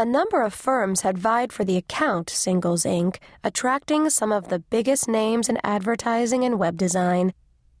A 0.00 0.04
number 0.04 0.42
of 0.42 0.54
firms 0.54 1.00
had 1.00 1.18
vied 1.18 1.52
for 1.52 1.64
the 1.64 1.76
account, 1.76 2.30
Singles 2.30 2.84
Inc., 2.84 3.16
attracting 3.42 4.08
some 4.10 4.30
of 4.30 4.48
the 4.48 4.60
biggest 4.60 5.08
names 5.08 5.48
in 5.48 5.58
advertising 5.64 6.44
and 6.44 6.56
web 6.56 6.76
design. 6.76 7.32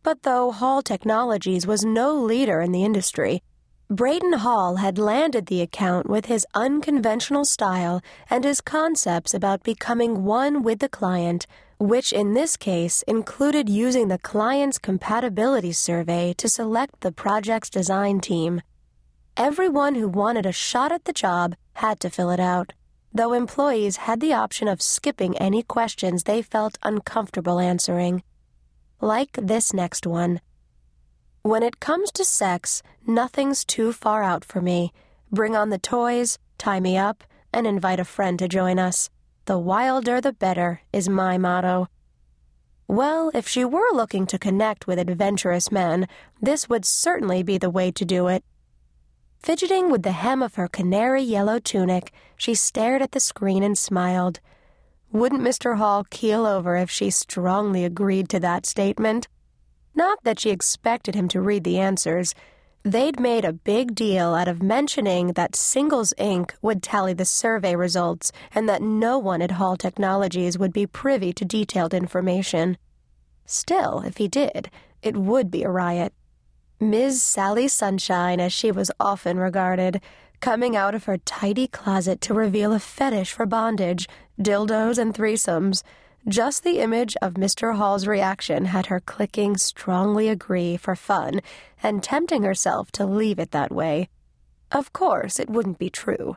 But 0.02 0.24
though 0.24 0.50
Hall 0.50 0.82
Technologies 0.82 1.64
was 1.64 1.84
no 1.84 2.12
leader 2.12 2.60
in 2.60 2.72
the 2.72 2.82
industry, 2.82 3.40
Braden 3.88 4.32
Hall 4.32 4.76
had 4.76 4.98
landed 4.98 5.46
the 5.46 5.62
account 5.62 6.10
with 6.10 6.26
his 6.26 6.44
unconventional 6.54 7.44
style 7.44 8.02
and 8.28 8.42
his 8.42 8.60
concepts 8.60 9.32
about 9.32 9.62
becoming 9.62 10.24
one 10.24 10.64
with 10.64 10.80
the 10.80 10.88
client, 10.88 11.46
which 11.78 12.12
in 12.12 12.34
this 12.34 12.56
case 12.56 13.02
included 13.02 13.68
using 13.68 14.08
the 14.08 14.18
client's 14.18 14.80
compatibility 14.80 15.70
survey 15.70 16.34
to 16.36 16.48
select 16.48 17.00
the 17.00 17.12
project's 17.12 17.70
design 17.70 18.18
team. 18.18 18.60
Everyone 19.36 19.94
who 19.94 20.08
wanted 20.08 20.46
a 20.46 20.50
shot 20.52 20.90
at 20.90 21.04
the 21.04 21.12
job 21.12 21.54
had 21.78 22.00
to 22.00 22.10
fill 22.10 22.30
it 22.30 22.40
out, 22.40 22.72
though 23.12 23.32
employees 23.32 23.96
had 23.96 24.20
the 24.20 24.32
option 24.32 24.68
of 24.68 24.82
skipping 24.82 25.36
any 25.38 25.62
questions 25.62 26.24
they 26.24 26.42
felt 26.42 26.78
uncomfortable 26.82 27.58
answering. 27.58 28.22
Like 29.00 29.32
this 29.32 29.72
next 29.72 30.06
one. 30.06 30.40
When 31.42 31.62
it 31.62 31.80
comes 31.80 32.10
to 32.12 32.24
sex, 32.24 32.82
nothing's 33.06 33.64
too 33.64 33.92
far 33.92 34.22
out 34.22 34.44
for 34.44 34.60
me. 34.60 34.92
Bring 35.30 35.54
on 35.56 35.70
the 35.70 35.78
toys, 35.78 36.38
tie 36.58 36.80
me 36.80 36.96
up, 36.98 37.24
and 37.52 37.66
invite 37.66 38.00
a 38.00 38.04
friend 38.04 38.38
to 38.38 38.48
join 38.48 38.78
us. 38.78 39.08
The 39.46 39.58
wilder 39.58 40.20
the 40.20 40.32
better 40.32 40.82
is 40.92 41.08
my 41.08 41.38
motto. 41.38 41.88
Well, 42.86 43.30
if 43.34 43.46
she 43.46 43.64
were 43.64 43.92
looking 43.92 44.26
to 44.26 44.38
connect 44.38 44.86
with 44.86 44.98
adventurous 44.98 45.70
men, 45.70 46.08
this 46.40 46.68
would 46.68 46.84
certainly 46.84 47.42
be 47.42 47.56
the 47.56 47.70
way 47.70 47.92
to 47.92 48.04
do 48.04 48.28
it. 48.28 48.44
Fidgeting 49.38 49.90
with 49.90 50.02
the 50.02 50.12
hem 50.12 50.42
of 50.42 50.56
her 50.56 50.68
canary 50.68 51.22
yellow 51.22 51.58
tunic, 51.58 52.12
she 52.36 52.54
stared 52.54 53.02
at 53.02 53.12
the 53.12 53.20
screen 53.20 53.62
and 53.62 53.78
smiled. 53.78 54.40
Wouldn't 55.10 55.40
Mr. 55.40 55.78
Hall 55.78 56.04
keel 56.10 56.44
over 56.44 56.76
if 56.76 56.90
she 56.90 57.10
strongly 57.10 57.84
agreed 57.84 58.28
to 58.30 58.40
that 58.40 58.66
statement? 58.66 59.28
Not 59.94 60.22
that 60.24 60.38
she 60.38 60.50
expected 60.50 61.14
him 61.14 61.28
to 61.28 61.40
read 61.40 61.64
the 61.64 61.78
answers. 61.78 62.34
They'd 62.82 63.18
made 63.18 63.44
a 63.44 63.52
big 63.52 63.94
deal 63.94 64.34
out 64.34 64.48
of 64.48 64.62
mentioning 64.62 65.32
that 65.32 65.56
Singles 65.56 66.12
Inc. 66.18 66.50
would 66.60 66.82
tally 66.82 67.14
the 67.14 67.24
survey 67.24 67.74
results 67.74 68.32
and 68.54 68.68
that 68.68 68.82
no 68.82 69.18
one 69.18 69.40
at 69.40 69.52
Hall 69.52 69.76
Technologies 69.76 70.58
would 70.58 70.72
be 70.72 70.86
privy 70.86 71.32
to 71.32 71.44
detailed 71.44 71.94
information. 71.94 72.76
Still, 73.46 74.02
if 74.04 74.18
he 74.18 74.28
did, 74.28 74.70
it 75.02 75.16
would 75.16 75.50
be 75.50 75.62
a 75.62 75.70
riot. 75.70 76.12
Ms. 76.80 77.20
Sally 77.22 77.66
Sunshine, 77.66 78.38
as 78.38 78.52
she 78.52 78.70
was 78.70 78.92
often 79.00 79.36
regarded, 79.36 80.00
coming 80.40 80.76
out 80.76 80.94
of 80.94 81.04
her 81.04 81.18
tidy 81.18 81.66
closet 81.66 82.20
to 82.20 82.34
reveal 82.34 82.72
a 82.72 82.78
fetish 82.78 83.32
for 83.32 83.46
bondage, 83.46 84.08
dildos, 84.40 84.96
and 84.96 85.12
threesomes. 85.12 85.82
Just 86.28 86.62
the 86.62 86.78
image 86.78 87.16
of 87.20 87.34
Mr. 87.34 87.76
Hall's 87.76 88.06
reaction 88.06 88.66
had 88.66 88.86
her 88.86 89.00
clicking 89.00 89.56
strongly 89.56 90.28
agree 90.28 90.76
for 90.76 90.94
fun 90.94 91.40
and 91.82 92.00
tempting 92.00 92.44
herself 92.44 92.92
to 92.92 93.04
leave 93.06 93.40
it 93.40 93.50
that 93.50 93.72
way. 93.72 94.08
Of 94.70 94.92
course, 94.92 95.40
it 95.40 95.50
wouldn't 95.50 95.78
be 95.78 95.90
true. 95.90 96.36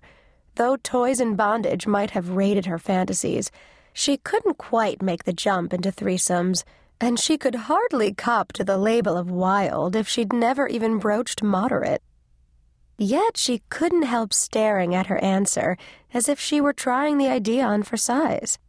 Though 0.56 0.78
toys 0.78 1.20
and 1.20 1.38
bondage 1.38 1.86
might 1.86 2.12
have 2.12 2.30
raided 2.30 2.66
her 2.66 2.80
fantasies, 2.80 3.52
she 3.94 4.18
couldn't 4.18 4.58
quite 4.58 5.04
make 5.04 5.26
the 5.26 5.34
jump 5.34 5.72
into 5.72 5.92
threesomes 5.92 6.64
and 7.02 7.20
she 7.20 7.38
could 7.38 7.56
hardly 7.56 8.14
cop 8.14 8.54
to 8.54 8.64
the 8.64 8.78
label 8.78 9.18
of 9.18 9.32
wild 9.32 9.96
if 9.96 10.08
she'd 10.08 10.32
never 10.32 10.68
even 10.68 11.00
broached 11.00 11.42
moderate. 11.42 12.04
Yet 12.98 13.36
she 13.36 13.64
couldn't 13.70 14.04
help 14.04 14.32
staring 14.32 14.94
at 14.94 15.08
her 15.08 15.18
answer 15.18 15.78
as 16.14 16.30
if 16.30 16.40
she 16.40 16.62
were 16.62 16.74
trying 16.74 17.18
the 17.18 17.28
idea 17.28 17.64
on 17.64 17.82
for 17.82 17.98
size. 17.98 18.60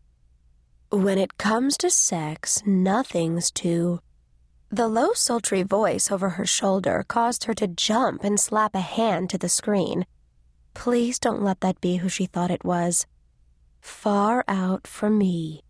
When 0.88 1.18
it 1.18 1.36
comes 1.36 1.76
to 1.78 1.90
sex, 1.90 2.62
nothing's 2.64 3.50
too. 3.50 4.00
The 4.70 4.88
low, 4.88 5.12
sultry 5.12 5.62
voice 5.62 6.10
over 6.10 6.30
her 6.30 6.46
shoulder 6.46 7.04
caused 7.06 7.44
her 7.44 7.54
to 7.54 7.66
jump 7.66 8.24
and 8.24 8.40
slap 8.40 8.74
a 8.74 8.80
hand 8.80 9.28
to 9.30 9.38
the 9.38 9.50
screen. 9.50 10.06
Please 10.72 11.18
don't 11.18 11.42
let 11.42 11.60
that 11.60 11.82
be 11.82 11.96
who 11.96 12.08
she 12.08 12.24
thought 12.24 12.50
it 12.50 12.64
was. 12.64 13.06
Far 13.82 14.44
out 14.48 14.86
from 14.86 15.18
me. 15.18 15.62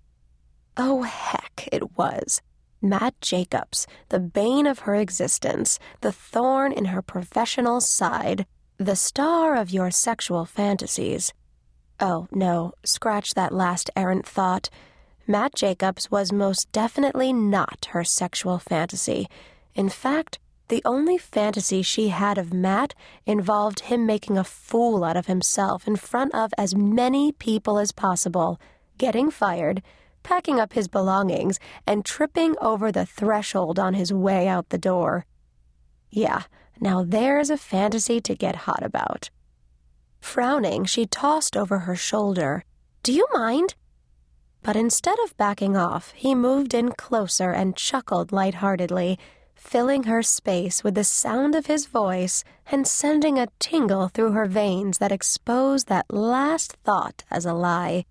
Oh, 0.76 1.02
heck, 1.02 1.68
it 1.72 1.98
was. 1.98 2.40
Matt 2.82 3.18
Jacobs, 3.20 3.86
the 4.08 4.18
bane 4.18 4.66
of 4.66 4.80
her 4.80 4.96
existence, 4.96 5.78
the 6.00 6.10
thorn 6.10 6.72
in 6.72 6.86
her 6.86 7.00
professional 7.00 7.80
side, 7.80 8.44
the 8.76 8.96
star 8.96 9.54
of 9.54 9.70
your 9.70 9.92
sexual 9.92 10.44
fantasies. 10.44 11.32
Oh, 12.00 12.26
no, 12.32 12.72
scratch 12.84 13.34
that 13.34 13.54
last 13.54 13.88
errant 13.94 14.26
thought. 14.26 14.68
Matt 15.28 15.54
Jacobs 15.54 16.10
was 16.10 16.32
most 16.32 16.72
definitely 16.72 17.32
not 17.32 17.86
her 17.92 18.02
sexual 18.02 18.58
fantasy. 18.58 19.28
In 19.76 19.88
fact, 19.88 20.40
the 20.66 20.82
only 20.84 21.18
fantasy 21.18 21.82
she 21.82 22.08
had 22.08 22.38
of 22.38 22.52
Matt 22.52 22.94
involved 23.26 23.80
him 23.80 24.04
making 24.06 24.36
a 24.36 24.42
fool 24.42 25.04
out 25.04 25.16
of 25.16 25.26
himself 25.26 25.86
in 25.86 25.94
front 25.94 26.34
of 26.34 26.52
as 26.58 26.74
many 26.74 27.30
people 27.30 27.78
as 27.78 27.92
possible, 27.92 28.58
getting 28.98 29.30
fired, 29.30 29.82
packing 30.22 30.60
up 30.60 30.72
his 30.72 30.88
belongings, 30.88 31.58
and 31.86 32.04
tripping 32.04 32.56
over 32.60 32.92
the 32.92 33.06
threshold 33.06 33.78
on 33.78 33.94
his 33.94 34.12
way 34.12 34.48
out 34.48 34.68
the 34.68 34.78
door. 34.78 35.26
Yeah, 36.10 36.42
now 36.80 37.04
there's 37.04 37.50
a 37.50 37.56
fantasy 37.56 38.20
to 38.20 38.34
get 38.34 38.66
hot 38.66 38.82
about. 38.82 39.30
Frowning, 40.20 40.84
she 40.84 41.06
tossed 41.06 41.56
over 41.56 41.80
her 41.80 41.96
shoulder. 41.96 42.64
Do 43.02 43.12
you 43.12 43.26
mind? 43.32 43.74
But 44.62 44.76
instead 44.76 45.18
of 45.24 45.36
backing 45.36 45.76
off, 45.76 46.12
he 46.12 46.34
moved 46.34 46.72
in 46.72 46.92
closer 46.92 47.50
and 47.50 47.76
chuckled 47.76 48.30
light-heartedly, 48.30 49.18
filling 49.56 50.04
her 50.04 50.22
space 50.22 50.84
with 50.84 50.94
the 50.94 51.04
sound 51.04 51.54
of 51.54 51.66
his 51.66 51.86
voice 51.86 52.44
and 52.70 52.86
sending 52.86 53.38
a 53.38 53.48
tingle 53.58 54.08
through 54.08 54.32
her 54.32 54.46
veins 54.46 54.98
that 54.98 55.12
exposed 55.12 55.88
that 55.88 56.06
last 56.12 56.76
thought 56.84 57.24
as 57.30 57.44
a 57.44 57.54
lie. 57.54 58.04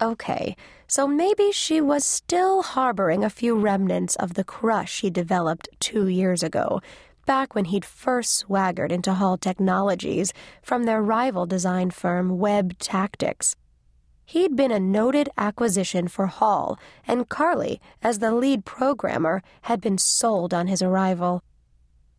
Okay, 0.00 0.54
so 0.86 1.08
maybe 1.08 1.50
she 1.50 1.80
was 1.80 2.04
still 2.04 2.62
harboring 2.62 3.24
a 3.24 3.30
few 3.30 3.58
remnants 3.58 4.14
of 4.14 4.34
the 4.34 4.44
crush 4.44 5.00
he 5.00 5.10
developed 5.10 5.68
two 5.80 6.06
years 6.06 6.44
ago, 6.44 6.80
back 7.26 7.56
when 7.56 7.64
he'd 7.64 7.84
first 7.84 8.32
swaggered 8.34 8.92
into 8.92 9.14
Hall 9.14 9.36
Technologies 9.36 10.32
from 10.62 10.84
their 10.84 11.02
rival 11.02 11.46
design 11.46 11.90
firm 11.90 12.38
Web 12.38 12.78
Tactics. 12.78 13.56
He'd 14.24 14.54
been 14.54 14.70
a 14.70 14.78
noted 14.78 15.30
acquisition 15.36 16.06
for 16.06 16.26
Hall, 16.26 16.78
and 17.04 17.28
Carly, 17.28 17.80
as 18.00 18.20
the 18.20 18.32
lead 18.32 18.64
programmer, 18.64 19.42
had 19.62 19.80
been 19.80 19.98
sold 19.98 20.54
on 20.54 20.68
his 20.68 20.80
arrival. 20.80 21.42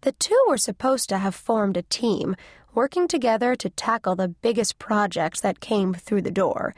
The 0.02 0.12
two 0.12 0.44
were 0.50 0.58
supposed 0.58 1.08
to 1.10 1.20
have 1.20 1.34
formed 1.34 1.78
a 1.78 1.84
team, 1.84 2.36
working 2.74 3.08
together 3.08 3.56
to 3.56 3.70
tackle 3.70 4.18
the 4.18 4.28
biggest 4.28 4.80
projects 4.80 5.40
that 5.40 5.62
came 5.62 5.94
through 5.94 6.24
the 6.24 6.30
door 6.30 6.76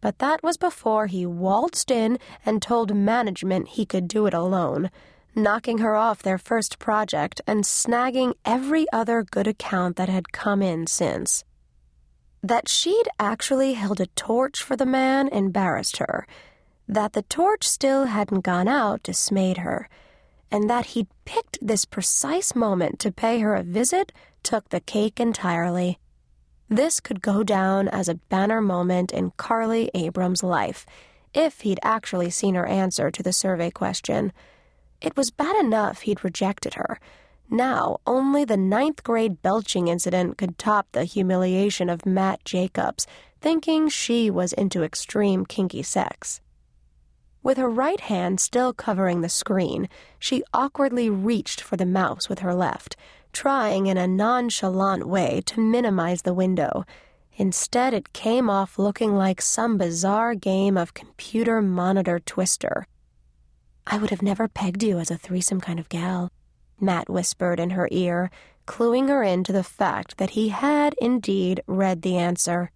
but 0.00 0.18
that 0.18 0.42
was 0.42 0.56
before 0.56 1.06
he 1.06 1.26
waltzed 1.26 1.90
in 1.90 2.18
and 2.44 2.62
told 2.62 2.94
management 2.94 3.68
he 3.68 3.84
could 3.84 4.08
do 4.08 4.26
it 4.26 4.34
alone, 4.34 4.90
knocking 5.34 5.78
her 5.78 5.96
off 5.96 6.22
their 6.22 6.38
first 6.38 6.78
project 6.78 7.40
and 7.46 7.64
snagging 7.64 8.34
every 8.44 8.86
other 8.92 9.22
good 9.22 9.46
account 9.46 9.96
that 9.96 10.08
had 10.08 10.32
come 10.32 10.62
in 10.62 10.86
since. 10.86 11.44
That 12.42 12.68
she'd 12.68 13.08
actually 13.18 13.74
held 13.74 14.00
a 14.00 14.06
torch 14.06 14.62
for 14.62 14.76
the 14.76 14.86
man 14.86 15.28
embarrassed 15.28 15.96
her. 15.98 16.26
That 16.86 17.12
the 17.12 17.22
torch 17.22 17.68
still 17.68 18.06
hadn't 18.06 18.40
gone 18.40 18.68
out 18.68 19.02
dismayed 19.02 19.58
her. 19.58 19.88
And 20.50 20.70
that 20.70 20.86
he'd 20.86 21.08
picked 21.24 21.58
this 21.60 21.84
precise 21.84 22.54
moment 22.54 22.98
to 23.00 23.12
pay 23.12 23.40
her 23.40 23.54
a 23.54 23.62
visit 23.62 24.12
took 24.42 24.68
the 24.70 24.80
cake 24.80 25.20
entirely. 25.20 25.98
This 26.68 27.00
could 27.00 27.22
go 27.22 27.42
down 27.42 27.88
as 27.88 28.08
a 28.08 28.14
banner 28.14 28.60
moment 28.60 29.10
in 29.10 29.32
Carly 29.36 29.90
Abrams' 29.94 30.42
life, 30.42 30.84
if 31.32 31.62
he'd 31.62 31.80
actually 31.82 32.30
seen 32.30 32.54
her 32.54 32.66
answer 32.66 33.10
to 33.10 33.22
the 33.22 33.32
survey 33.32 33.70
question. 33.70 34.32
It 35.00 35.16
was 35.16 35.30
bad 35.30 35.56
enough 35.64 36.00
he'd 36.00 36.24
rejected 36.24 36.74
her. 36.74 37.00
Now, 37.48 38.00
only 38.06 38.44
the 38.44 38.58
ninth 38.58 39.02
grade 39.02 39.40
belching 39.40 39.88
incident 39.88 40.36
could 40.36 40.58
top 40.58 40.88
the 40.92 41.04
humiliation 41.04 41.88
of 41.88 42.04
Matt 42.04 42.44
Jacobs, 42.44 43.06
thinking 43.40 43.88
she 43.88 44.30
was 44.30 44.52
into 44.52 44.82
extreme 44.82 45.46
kinky 45.46 45.82
sex. 45.82 46.42
With 47.42 47.56
her 47.58 47.68
right 47.68 48.00
hand 48.00 48.40
still 48.40 48.72
covering 48.72 49.20
the 49.20 49.28
screen, 49.28 49.88
she 50.18 50.42
awkwardly 50.52 51.08
reached 51.08 51.60
for 51.60 51.76
the 51.76 51.86
mouse 51.86 52.28
with 52.28 52.40
her 52.40 52.54
left 52.54 52.96
trying 53.32 53.86
in 53.86 53.96
a 53.96 54.06
nonchalant 54.06 55.06
way 55.06 55.40
to 55.46 55.60
minimize 55.60 56.22
the 56.22 56.34
window. 56.34 56.84
Instead, 57.36 57.94
it 57.94 58.12
came 58.12 58.50
off 58.50 58.78
looking 58.78 59.14
like 59.14 59.40
some 59.40 59.78
bizarre 59.78 60.34
game 60.34 60.76
of 60.76 60.94
computer 60.94 61.62
monitor 61.62 62.18
twister. 62.18 62.86
I 63.86 63.98
would 63.98 64.10
have 64.10 64.22
never 64.22 64.48
pegged 64.48 64.82
you 64.82 64.98
as 64.98 65.10
a 65.10 65.16
threesome 65.16 65.60
kind 65.60 65.78
of 65.78 65.88
gal, 65.88 66.30
Matt 66.80 67.08
whispered 67.08 67.60
in 67.60 67.70
her 67.70 67.88
ear, 67.90 68.30
cluing 68.66 69.08
her 69.08 69.22
in 69.22 69.44
to 69.44 69.52
the 69.52 69.62
fact 69.62 70.18
that 70.18 70.30
he 70.30 70.48
had 70.48 70.94
indeed 71.00 71.62
read 71.66 72.02
the 72.02 72.16
answer. 72.16 72.70